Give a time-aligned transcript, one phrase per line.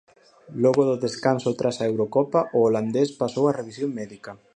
[0.63, 4.31] Logo do descanso tras a Eurocopa, o holandés pasou a revisión médica.